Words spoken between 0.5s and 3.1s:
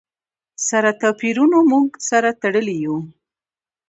سره توپیرونو موږ سره تړلي یو.